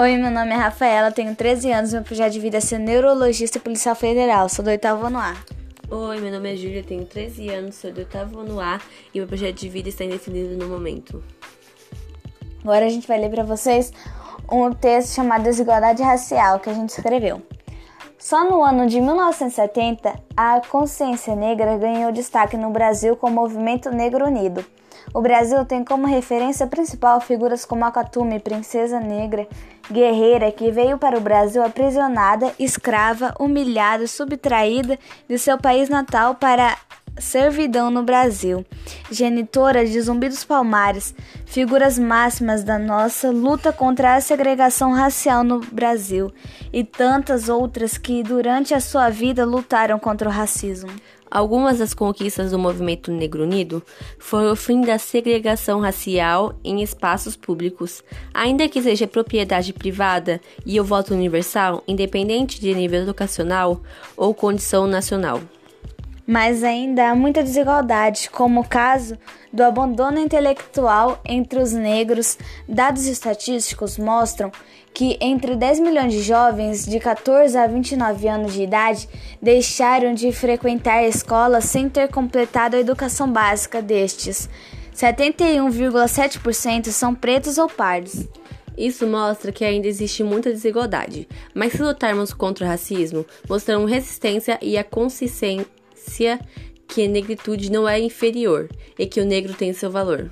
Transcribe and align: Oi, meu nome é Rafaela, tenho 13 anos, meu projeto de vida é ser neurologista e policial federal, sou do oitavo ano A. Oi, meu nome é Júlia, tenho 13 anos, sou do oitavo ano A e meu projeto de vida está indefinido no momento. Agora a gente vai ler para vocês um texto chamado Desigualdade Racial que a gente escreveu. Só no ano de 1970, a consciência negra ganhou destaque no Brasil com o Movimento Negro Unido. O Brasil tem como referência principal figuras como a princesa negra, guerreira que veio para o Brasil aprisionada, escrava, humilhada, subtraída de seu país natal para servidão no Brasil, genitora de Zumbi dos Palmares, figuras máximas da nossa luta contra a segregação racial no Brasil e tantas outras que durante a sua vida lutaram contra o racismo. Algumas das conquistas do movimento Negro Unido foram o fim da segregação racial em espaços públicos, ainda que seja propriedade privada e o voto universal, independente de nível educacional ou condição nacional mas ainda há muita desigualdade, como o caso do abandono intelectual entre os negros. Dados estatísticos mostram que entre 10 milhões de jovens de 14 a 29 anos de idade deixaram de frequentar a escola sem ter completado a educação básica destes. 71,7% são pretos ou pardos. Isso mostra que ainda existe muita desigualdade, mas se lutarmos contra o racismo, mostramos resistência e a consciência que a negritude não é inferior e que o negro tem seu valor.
Oi, 0.00 0.16
meu 0.16 0.30
nome 0.30 0.52
é 0.52 0.54
Rafaela, 0.54 1.10
tenho 1.10 1.34
13 1.34 1.72
anos, 1.72 1.92
meu 1.92 2.04
projeto 2.04 2.32
de 2.32 2.38
vida 2.38 2.58
é 2.58 2.60
ser 2.60 2.78
neurologista 2.78 3.58
e 3.58 3.60
policial 3.60 3.96
federal, 3.96 4.48
sou 4.48 4.64
do 4.64 4.70
oitavo 4.70 5.04
ano 5.04 5.18
A. 5.18 5.34
Oi, 5.90 6.20
meu 6.20 6.30
nome 6.30 6.52
é 6.52 6.56
Júlia, 6.56 6.84
tenho 6.84 7.04
13 7.04 7.48
anos, 7.48 7.74
sou 7.74 7.90
do 7.90 7.98
oitavo 7.98 8.38
ano 8.38 8.60
A 8.60 8.80
e 9.12 9.18
meu 9.18 9.26
projeto 9.26 9.56
de 9.56 9.68
vida 9.68 9.88
está 9.88 10.04
indefinido 10.04 10.56
no 10.56 10.68
momento. 10.68 11.20
Agora 12.62 12.86
a 12.86 12.88
gente 12.88 13.08
vai 13.08 13.18
ler 13.18 13.28
para 13.28 13.42
vocês 13.42 13.92
um 14.48 14.72
texto 14.72 15.16
chamado 15.16 15.42
Desigualdade 15.42 16.00
Racial 16.00 16.60
que 16.60 16.70
a 16.70 16.74
gente 16.74 16.90
escreveu. 16.90 17.42
Só 18.16 18.48
no 18.48 18.62
ano 18.62 18.86
de 18.86 19.00
1970, 19.00 20.14
a 20.36 20.60
consciência 20.60 21.34
negra 21.34 21.76
ganhou 21.76 22.12
destaque 22.12 22.56
no 22.56 22.70
Brasil 22.70 23.16
com 23.16 23.26
o 23.26 23.32
Movimento 23.32 23.90
Negro 23.90 24.26
Unido. 24.26 24.64
O 25.14 25.22
Brasil 25.22 25.64
tem 25.64 25.82
como 25.82 26.06
referência 26.06 26.66
principal 26.66 27.20
figuras 27.20 27.64
como 27.64 27.84
a 27.84 27.90
princesa 28.44 29.00
negra, 29.00 29.48
guerreira 29.90 30.52
que 30.52 30.70
veio 30.70 30.98
para 30.98 31.18
o 31.18 31.20
Brasil 31.20 31.62
aprisionada, 31.62 32.52
escrava, 32.58 33.34
humilhada, 33.38 34.06
subtraída 34.06 34.98
de 35.28 35.38
seu 35.38 35.58
país 35.58 35.88
natal 35.88 36.34
para 36.34 36.76
servidão 37.20 37.90
no 37.90 38.02
Brasil, 38.02 38.64
genitora 39.10 39.84
de 39.84 40.00
Zumbi 40.00 40.28
dos 40.28 40.44
Palmares, 40.44 41.14
figuras 41.46 41.98
máximas 41.98 42.62
da 42.62 42.78
nossa 42.78 43.30
luta 43.30 43.72
contra 43.72 44.14
a 44.14 44.20
segregação 44.20 44.92
racial 44.92 45.42
no 45.42 45.60
Brasil 45.60 46.32
e 46.72 46.84
tantas 46.84 47.48
outras 47.48 47.98
que 47.98 48.22
durante 48.22 48.74
a 48.74 48.80
sua 48.80 49.08
vida 49.08 49.44
lutaram 49.44 49.98
contra 49.98 50.28
o 50.28 50.32
racismo. 50.32 50.90
Algumas 51.30 51.78
das 51.78 51.92
conquistas 51.92 52.52
do 52.52 52.58
movimento 52.58 53.12
Negro 53.12 53.42
Unido 53.42 53.82
foram 54.18 54.52
o 54.52 54.56
fim 54.56 54.80
da 54.80 54.98
segregação 54.98 55.80
racial 55.80 56.54
em 56.64 56.82
espaços 56.82 57.36
públicos, 57.36 58.02
ainda 58.32 58.66
que 58.66 58.80
seja 58.80 59.06
propriedade 59.06 59.74
privada 59.74 60.40
e 60.64 60.80
o 60.80 60.84
voto 60.84 61.12
universal, 61.12 61.82
independente 61.86 62.58
de 62.58 62.74
nível 62.74 63.02
educacional 63.02 63.82
ou 64.16 64.32
condição 64.32 64.86
nacional 64.86 65.42
mas 66.28 66.62
ainda 66.62 67.08
há 67.08 67.14
muita 67.14 67.42
desigualdade, 67.42 68.28
como 68.28 68.60
o 68.60 68.68
caso 68.68 69.16
do 69.50 69.64
abandono 69.64 70.18
intelectual 70.18 71.22
entre 71.24 71.58
os 71.58 71.72
negros. 71.72 72.36
Dados 72.68 73.06
estatísticos 73.06 73.96
mostram 73.96 74.52
que 74.92 75.16
entre 75.22 75.56
10 75.56 75.80
milhões 75.80 76.12
de 76.12 76.20
jovens 76.20 76.84
de 76.84 77.00
14 77.00 77.56
a 77.56 77.66
29 77.66 78.28
anos 78.28 78.52
de 78.52 78.62
idade 78.62 79.08
deixaram 79.40 80.12
de 80.12 80.30
frequentar 80.30 80.98
a 80.98 81.08
escola 81.08 81.62
sem 81.62 81.88
ter 81.88 82.08
completado 82.08 82.76
a 82.76 82.80
educação 82.80 83.32
básica 83.32 83.80
destes. 83.80 84.50
71,7% 84.94 86.88
são 86.88 87.14
pretos 87.14 87.56
ou 87.56 87.70
pardos. 87.70 88.28
Isso 88.76 89.06
mostra 89.06 89.50
que 89.50 89.64
ainda 89.64 89.88
existe 89.88 90.22
muita 90.22 90.52
desigualdade, 90.52 91.26
mas 91.54 91.72
se 91.72 91.82
lutarmos 91.82 92.34
contra 92.34 92.66
o 92.66 92.68
racismo, 92.68 93.24
mostramos 93.48 93.90
resistência 93.90 94.58
e 94.60 94.76
a 94.76 94.84
consciência 96.08 96.40
que 96.88 97.04
a 97.04 97.08
negritude 97.08 97.70
não 97.70 97.86
é 97.86 98.00
inferior 98.00 98.68
e 98.98 99.06
que 99.06 99.20
o 99.20 99.26
negro 99.26 99.52
tem 99.52 99.74
seu 99.74 99.90
valor. 99.90 100.30